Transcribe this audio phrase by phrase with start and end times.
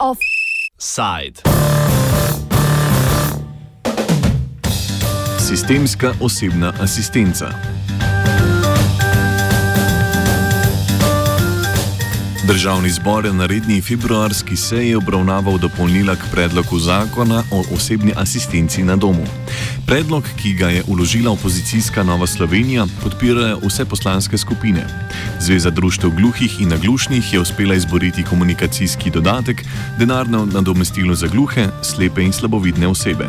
[0.00, 1.42] Offside.
[5.38, 7.50] Sistemska osebna asistenca.
[12.46, 18.82] Državni zbor je na redni februarski seji obravnaval dopolnila k predlogu zakona o osebni asistenci
[18.82, 19.26] na domu.
[19.88, 24.84] Predlog, ki ga je uložila opozicijska Nova Slovenija, podpirajo vse poslanske skupine.
[25.40, 29.64] Zveza društev gluhih in naglušnih je uspela izboriti komunikacijski dodatek,
[29.98, 33.28] denarno nadomestilo za gluhe, slepe in slabovidne osebe.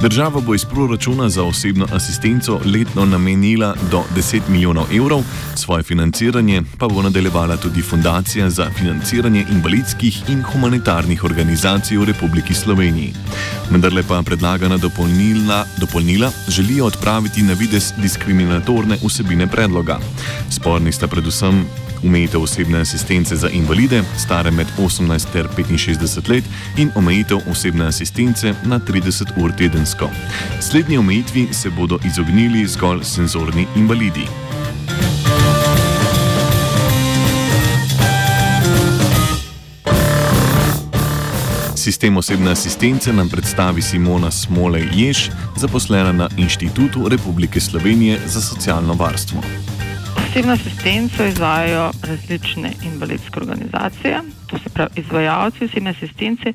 [0.00, 5.22] Država bo iz proračuna za osebno asistenco letno namenila do 10 milijonov evrov,
[5.54, 12.54] svoje financiranje pa bo nadaljevala tudi fundacija za financiranje invalidskih in humanitarnih organizacij v Republiki
[12.54, 13.12] Sloveniji.
[13.70, 19.98] Vendar pa predlagana dopolnila, dopolnila želijo odpraviti na vides diskriminatorne vsebine predloga.
[20.50, 21.64] Sporni sta predvsem
[22.04, 26.44] omejitev osebne asistence za invalide, stare med 18 in 65 let,
[26.76, 30.10] in omejitev osebne asistence na 30 ur tedensko.
[30.60, 34.49] Slednji omejitvi se bodo izognili zgolj senzorni invalidi.
[41.80, 45.18] Sistem osebne asistence nam predstavi Simona Smolej Jež,
[45.56, 49.40] zaposlena na Inštitutu Republike Slovenije za socialno varstvo.
[50.18, 56.52] Osebno asistenco izvajajo različne invalidske organizacije, to se pravi izvajalci osebne asistence,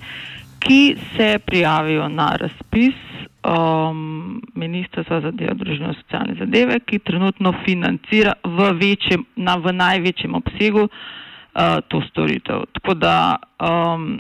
[0.60, 2.96] ki se prijavijo na razpis
[3.42, 9.74] um, Ministrstva za delo, družino in socialne zadeve, ki trenutno financira v, večjem, na, v
[9.74, 12.70] največjem obsegu uh, to storitev.
[12.74, 14.20] Tako da um,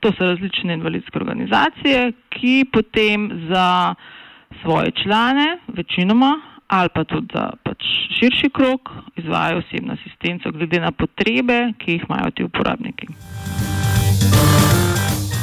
[0.00, 3.94] to so različne invalidske organizacije, ki potem za
[4.62, 7.82] svoje člane, večinoma, ali pa tudi za pač
[8.18, 13.06] širši krok, izvajajo osebno asistenco, glede na potrebe, ki jih imajo ti uporabniki.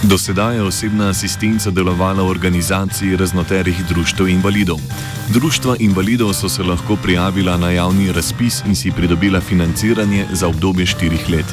[0.03, 4.81] Do sedaj je osebna asistenca delovala v organizaciji raznoterih društv invalidov.
[5.33, 10.85] Društva invalidov so se lahko prijavila na javni razpis in si pridobila financiranje za obdobje
[10.85, 11.45] štirih let.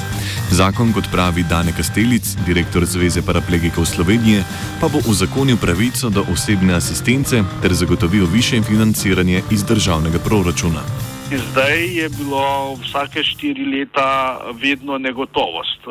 [0.50, 4.42] Zakon, kot pravi Dane Kastelic, direktor Zveze paraplegikov Slovenije,
[4.80, 10.82] pa bo uzakonil pravico do osebne asistence ter zagotovil više financiranje iz državnega proračuna.
[11.30, 15.90] Zdaj je bilo vsake štiri leta vedno negotovost, eh,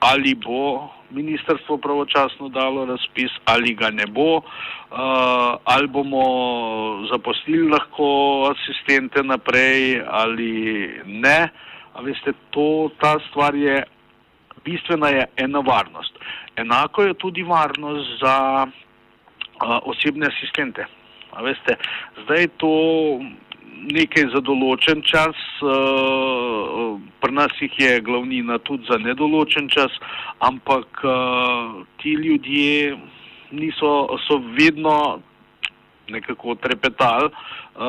[0.00, 4.44] ali bo ministrstvo pravočasno dalo razpis, ali ga ne bo, eh,
[5.64, 6.24] ali bomo
[7.12, 8.08] zaposlili lahko
[8.56, 10.54] asistente naprej ali
[11.06, 11.48] ne.
[11.94, 13.84] A veste, to, ta stvar je
[14.68, 16.20] bistvena, je ena varnost.
[16.56, 20.86] Enako je tudi varnost za uh, osebne asistente.
[21.42, 21.76] Veste,
[22.24, 22.72] zdaj to
[23.94, 29.94] nekaj za določen čas, uh, pri nas jih je glavnina tudi za nedoločen čas,
[30.42, 32.96] ampak uh, ti ljudje
[33.54, 33.92] niso,
[34.26, 35.20] so vedno
[36.10, 37.84] nekako trepetali, uh,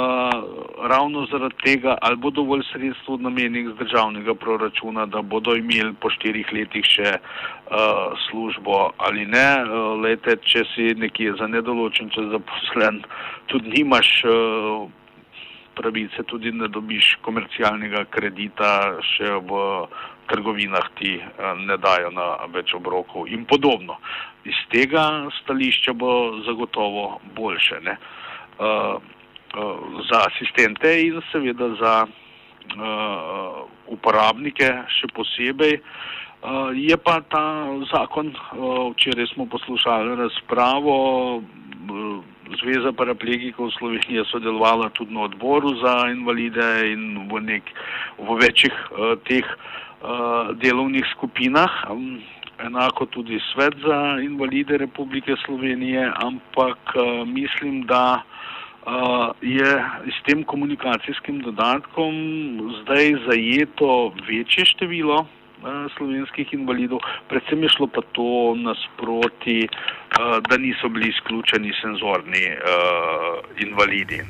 [0.88, 6.10] ravno zaradi tega, ali bo dovolj sredstvo namenjenih z državnega proračuna, da bodo imeli po
[6.10, 9.50] štirih letih še uh, službo ali ne.
[9.64, 13.04] Uh, lete, če si nekje za nedoločen čas zaposlen,
[13.48, 14.24] tudi nimaš.
[14.26, 14.90] Uh,
[15.76, 19.62] pravice tudi ne dobiš komercialnega kredita, še v
[20.30, 24.00] trgovinah ti eh, ne dajo na več obrokov in podobno.
[24.46, 27.98] Iz tega stališča bo zagotovo boljše ne?
[28.60, 34.68] Uh, uh, za asistente in seveda za uh, uporabnike
[35.00, 35.80] še posebej.
[36.80, 38.32] Je pa ta zakon,
[38.96, 40.94] včeraj smo poslušali razpravo,
[42.58, 47.64] Zveza paraplegikov Slovenije sodelovala tudi na odboru za invalide in v, nek,
[48.18, 52.18] v večjih uh, teh uh, delovnih skupinah, um,
[52.58, 59.70] enako tudi svet za invalide Republike Slovenije, ampak uh, mislim, da uh, je
[60.10, 62.14] s tem komunikacijskim dodatkom
[62.82, 65.26] zdaj zajeto večje število
[65.98, 67.00] slovenskih invalidov,
[67.30, 69.68] predvsem je šlo pa to nasproti,
[70.50, 72.46] da niso bili izključeni senzorni
[73.60, 74.22] invalidi.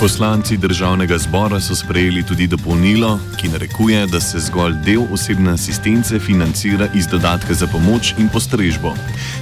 [0.00, 6.18] Poslanci državnega zbora so sprejeli tudi dopolnilo, ki narekuje, da se zgolj del osebne asistence
[6.18, 8.92] financira iz dodatka za pomoč in postrežbo.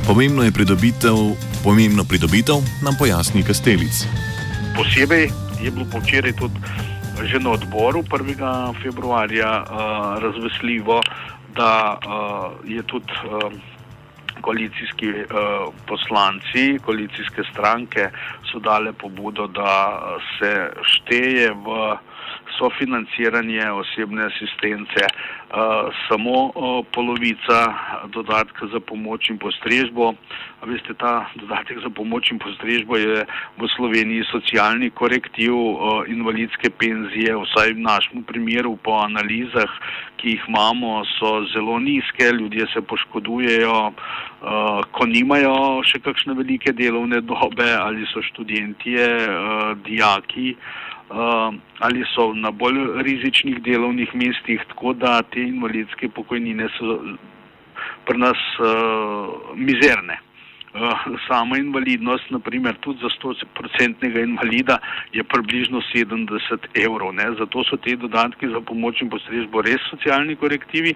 [0.06, 1.16] Pomembno je pridobitev,
[1.64, 4.06] pomembno pridobitev nam pojasni Kastelic.
[4.76, 5.30] Posebej
[5.64, 6.54] je bilo včeraj tudi
[7.20, 8.82] že na odboru 1.
[8.82, 9.66] februarja uh,
[10.22, 11.00] razvesljivo,
[11.54, 13.52] da uh, je tudi uh,
[14.40, 18.10] koalicijski uh, poslanci, koalicijske stranke
[18.52, 20.00] so dale pobudo, da
[20.38, 21.96] se šteje v
[22.62, 25.02] sofinanciranje osebne asistence,
[26.06, 26.52] samo
[26.94, 27.58] polovica
[28.14, 30.14] dodatka za pomoč in postrežbo.
[30.62, 33.26] Veste, ta dodatek za pomoč in postrežbo je
[33.58, 35.50] v Sloveniji socialni korektiv
[36.06, 39.70] invalidske penzije, vsaj v našem primeru po analizah,
[40.22, 43.74] ki jih imamo, so zelo nizke, ljudje se poškodujejo,
[44.94, 49.10] ko nimajo še kakšne velike delovne dobe ali so študentje,
[49.82, 50.54] dijaki
[51.78, 56.98] ali so na bolj rizičnih delovnih mestih, tako da te invalidske pokojnine so
[58.06, 60.18] pri nas uh, mizerne.
[60.72, 64.78] Uh, sama invalidnost, naprimer, tudi za 100-procentnega invalida
[65.12, 67.12] je približno 70 evrov.
[67.12, 67.26] Ne?
[67.38, 70.94] Zato so te dodatki za pomoč in postrežbo res socialni korektivi.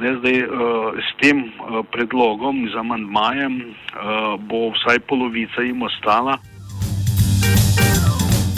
[0.00, 0.14] Ne?
[0.22, 6.38] Zdaj, uh, s tem uh, predlogom, z amandmajem, uh, bo vsaj polovica jim ostala.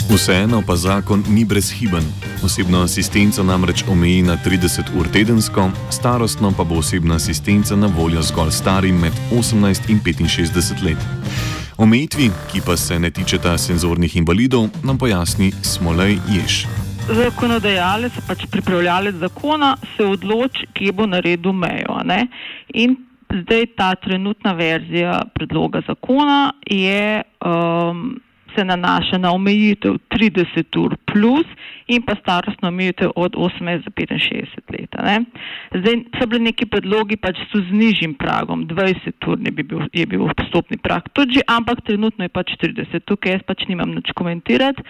[0.09, 2.03] Vseeno pa zakon ni brezhiben.
[2.43, 8.21] Osebno asistenco namreč omeji na 30 ur tedensko, starostno pa bo osebna asistenca na voljo
[8.21, 10.97] zgolj starim med 18 in 65 let.
[11.77, 16.65] Omejitvi, ki pa se ne tičeta senzornih invalidov, nam pojasni Smolej Jež.
[17.07, 21.97] Zakonodajalec, pač pripravljalec zakona, se odloči, kje bo naredil mejo.
[22.03, 22.27] Ne?
[22.73, 22.95] In
[23.31, 27.23] zdaj ta trenutna verzija predloga zakona je.
[27.39, 28.19] Um,
[28.55, 31.47] se nanaša na omejitev 30 ur plus
[31.87, 34.95] in pa starostno omejitev od 18 do 65 let.
[35.03, 35.25] Ne.
[35.79, 40.25] Zdaj so bili neki predlogi pač z nižjim pragom, 20 ur bi bil, je bil
[40.31, 43.03] vstopni prag tudi, ampak trenutno je pač 30.
[43.05, 44.83] Tukaj jaz pač nimam nič komentirati.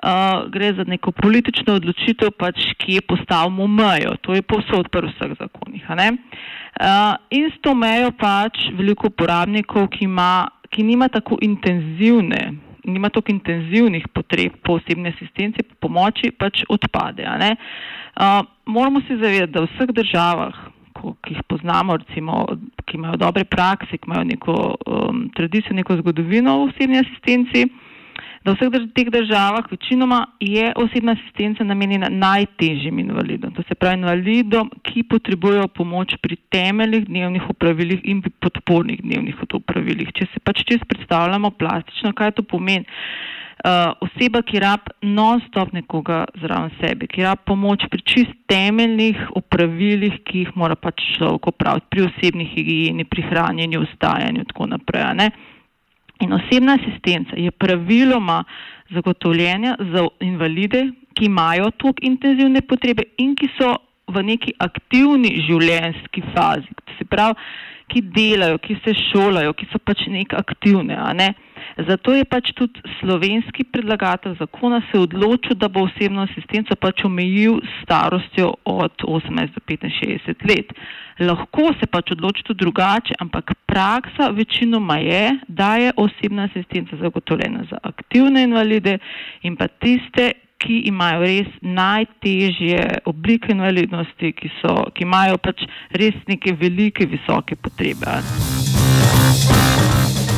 [0.00, 4.16] Uh, gre za neko politično odločitev, pač, kje postavimo mejo.
[4.26, 5.84] To je posod pri vseh zakonih.
[5.90, 13.08] Uh, in s to mejo pač veliko uporabnikov, ki, ima, ki nima tako intenzivne nima
[13.08, 17.24] toliko intenzivnih potreb po osebni asistenci, po pomoči, pač odpade.
[17.24, 20.56] Uh, moramo se zavedati, da v vseh državah,
[20.98, 22.44] ko, ki jih poznamo, recimo,
[22.84, 27.66] ki imajo dobre prakse, ki imajo neko um, tradicijo, neko zgodovino v osebni asistenci,
[28.44, 33.52] da v vseh teh državah večinoma je osebna asistenca namenjena najtežjim invalidom.
[33.54, 39.44] To se pravi invalidom, ki potrebujejo pomoč pri temeljnih dnevnih upravilih in pri podpornih dnevnih
[39.52, 40.12] upravilih.
[40.16, 42.88] Če se pač čez predstavljamo plastično, kaj to pomeni.
[43.60, 50.16] Uh, oseba, ki rab non-stop nekoga zraven sebe, ki rab pomoč pri čist temeljnih opravilih,
[50.24, 55.04] ki jih mora pač človek opraviti pri osebni higieni, pri hranjenju, vstajanju in tako naprej.
[55.20, 55.28] Ne?
[56.20, 58.44] In osebna asistenca je praviloma
[58.90, 60.84] zagotovljena za invalide,
[61.14, 63.74] ki imajo tako intenzivne potrebe in ki so
[64.10, 66.68] v neki aktivni življenjski fazi,
[66.98, 67.38] se pravi,
[67.90, 70.98] ki delajo, ki se šolajo, ki so pač nek aktivne.
[71.18, 71.32] Ne?
[71.88, 77.60] Zato je pač tudi slovenski predlagatelj zakona se odločil, da bo osebno asistenco pač omejil
[77.82, 80.74] starostjo od 18 do 65 let.
[81.20, 87.64] Lahko se pač odloči tudi drugače, ampak praksa večinoma je, da je osebna asistenca zagotovljena
[87.70, 88.98] za aktivne invalide
[89.42, 95.64] in pa tiste, ki imajo res najtežje oblike invalidnosti, ki, so, ki imajo pač
[95.96, 98.20] res neke velike, visoke potrebe.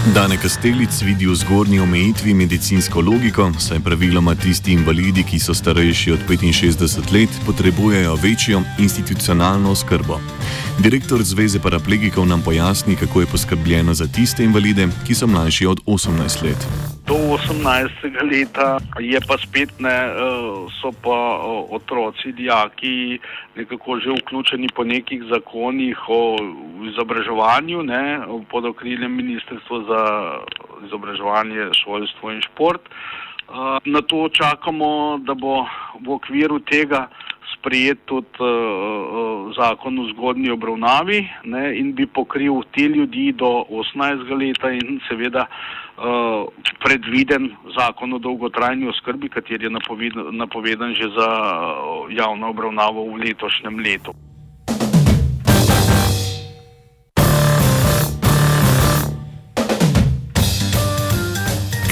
[0.06, 6.12] Dane Kastelic vidi v zgornji omejitvi medicinsko logiko, saj praviloma tisti invalidi, ki so starejši
[6.12, 10.19] od 65 let, potrebujejo večjo institucionalno skrbo.
[10.78, 15.80] Direktor Zveze paraplegikov nam pojasni, kako je poskrbljeno za tiste invalide, ki so mlajši od
[15.87, 16.66] 18 let.
[17.33, 23.19] Do 18 leta je pa spet ne, eh, so pa eh, otroci, dijaki
[23.57, 26.37] nekako že vključeni po nekih zakonih o
[26.93, 28.21] izobraževanju ne,
[28.51, 30.03] pod okriljem Ministrstva za
[30.87, 32.81] izobraževanje, šolstvo in šport.
[32.85, 35.65] Eh, na to čakamo, da bo
[36.05, 37.09] v okviru tega
[37.54, 44.26] sprejet tudi uh, zakon o zgodnji obravnavi ne, in bi pokril te ljudi do 18
[44.38, 46.49] leta in seveda uh,
[46.84, 51.30] predviden zakon o dolgotrajni oskrbi, kateri je napovedan, napovedan že za
[52.11, 54.14] javno obravnavo v letošnjem letu.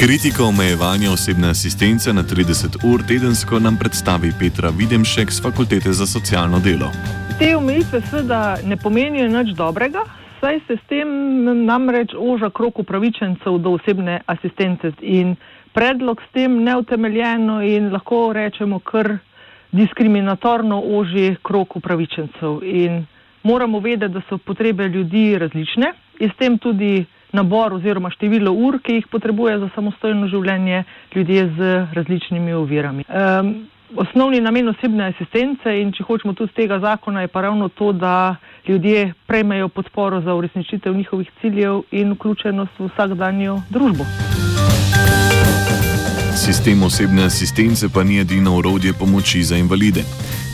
[0.01, 6.07] Kritiko omejevanja osebne asistence na 30 ur tedensko nam predstavi Petra Videmšek z Fakultete za
[6.07, 6.89] socialno delo.
[7.39, 10.01] Te omejitve seveda ne pomenijo nič dobrega,
[10.41, 11.09] saj se s tem
[11.67, 15.37] namreč oža krok upravičencev do osebne asistence in
[15.77, 19.19] predlog s tem neutemeljeno in lahko rečemo kar
[19.73, 22.65] diskriminatorno oži krok upravičencev.
[22.65, 23.05] In
[23.43, 28.79] moramo vedeti, da so potrebe ljudi različne in s tem tudi nabor oziroma število ur,
[28.83, 30.85] ki jih potrebuje za samostojno življenje
[31.15, 33.05] ljudje z različnimi ovirami.
[33.09, 33.55] Um,
[33.97, 37.93] osnovni namen osebne asistence in če hočemo tudi z tega zakona, je pa ravno to,
[37.93, 38.37] da
[38.69, 44.07] ljudje prejmejo podporo za uresničitev njihovih ciljev in vključenost v vsakdanjo družbo.
[46.37, 50.05] Sistem osebne asistence pa ni edino urodje pomoči za invalide.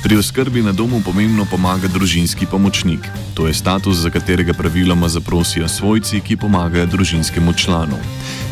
[0.07, 3.03] Pri oskrbi na domu pomembno pomaga družinski pomočnik.
[3.35, 7.99] To je status, za katerega praviloma zaprosijo svojci, ki pomagajo družinskemu članu.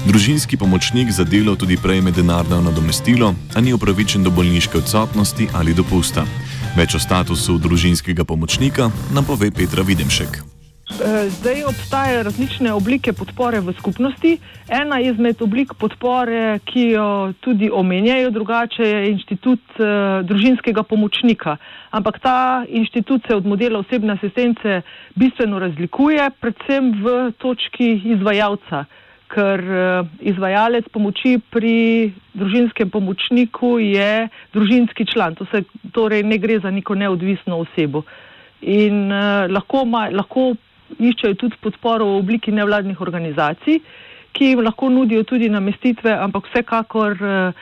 [0.07, 5.75] Družinski pomočnik za delo tudi prejme denarno nadomestilo, a ni upravičen do bolniške odsotnosti ali
[5.75, 6.27] dopusta.
[6.77, 10.54] Več o statusu družinskega pomočnika nam pove Petra Videmšek.
[10.85, 14.39] Eh, zdaj obstajajo različne oblike podpore v skupnosti.
[14.69, 19.87] Ena izmed oblik podpore, ki jo tudi omenjajo, drugače je inštitut uh,
[20.29, 21.57] družinskega pomočnika.
[21.91, 24.83] Ampak ta inštitut se od modela osebne asistence
[25.17, 28.85] bistveno razlikuje, predvsem v točki izvajalca,
[29.33, 35.35] ker uh, izvajalec pomoči pri družinskem pomočniku je družinski član.
[35.41, 35.65] To se
[35.97, 38.05] torej ne gre za neko neodvisno osebo.
[38.61, 40.53] In uh, lahko, ma, lahko
[40.99, 43.81] iščejo tudi podporo v obliki nevladnih organizacij,
[44.35, 47.53] ki jim lahko nudijo tudi namestitve, ampak vsekakor eh,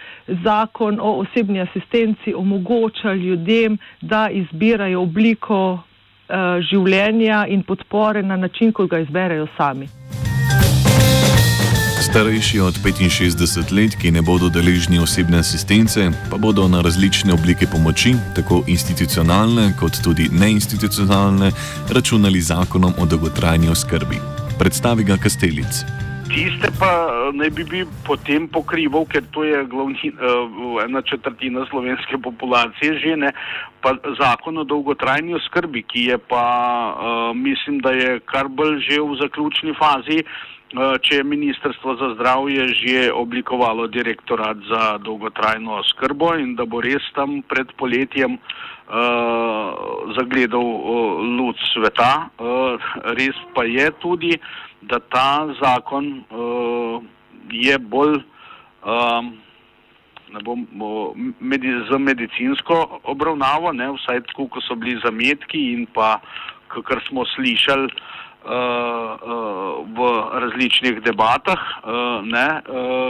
[0.44, 6.36] zakon o osebni asistenci omogoča ljudem, da izbirajo obliko eh,
[6.70, 10.01] življenja in podpore na način, kot ga izberejo sami.
[12.12, 17.64] Starejši od 65 let, ki ne bodo deležni osebne asistence, pa bodo na različne oblike
[17.66, 21.48] pomoči, tako institucionalne kot tudi neinstitucionalne,
[21.88, 24.20] računali zakonom o dolgotrajni oskrbi.
[24.60, 25.72] Predstavi ga Kastelic.
[26.28, 31.64] Tiste pa eh, ne bi bil potem pokrival, ker to je glavni, uh, ena četrtina
[31.70, 33.32] slovenske populacije žene,
[33.80, 36.44] pa zakon o dolgotrajni oskrbi, ki je pa,
[36.92, 40.20] uh, mislim, da je kar bolj že v zaključni fazi.
[40.72, 46.80] Eh, če je Ministrstvo za zdravje že oblikovalo direktorat za dolgotrajno skrbo in da bo
[46.80, 49.68] res tam pred poletjem uh,
[50.16, 52.32] zagledal uh, luč sveta.
[52.40, 52.80] Uh,
[53.20, 54.32] res pa je tudi,
[54.80, 57.04] da ta zakon uh,
[57.52, 58.24] je bolj
[58.80, 59.36] um,
[60.40, 66.16] bom, uh, medi, za medicinsko obravnavo, ne, vsaj tako, ko so bili zametki in pa,
[66.72, 67.92] kar smo slišali,
[68.42, 69.98] v
[70.42, 71.60] različnih debatah
[72.22, 72.48] ne,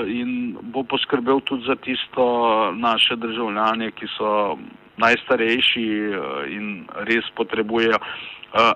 [0.06, 4.58] in bo poskrbel tudi za tisto naše državljane, ki so
[5.00, 5.86] najstarejši
[6.52, 7.98] in res potrebujejo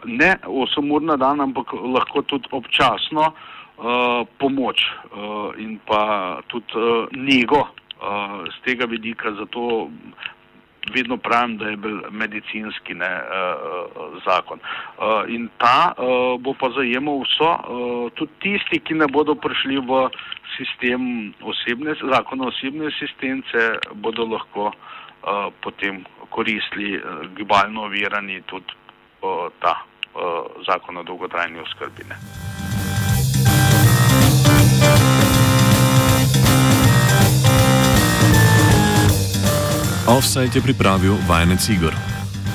[0.04, 3.32] ne 8 ur na dan, ampak lahko tudi občasno
[4.38, 4.80] pomoč
[5.58, 6.72] in pa tudi
[7.12, 7.68] nego
[8.48, 9.32] z tega vidika.
[9.32, 9.90] Zato
[10.94, 14.58] vedno pravim, da je bil medicinski ne, uh, zakon.
[14.58, 19.78] Uh, in ta uh, bo pa zajemal vso, uh, tudi tisti, ki ne bodo prišli
[19.82, 20.06] v
[20.56, 28.72] sistem osebne, zakona osebne asistence, bodo lahko uh, potem koristili uh, gibalno ovirani tudi
[29.22, 32.45] uh, ta uh, zakon o dolgotrajni oskrbine.
[40.06, 42.15] Offside je pripravil vajenec Igor.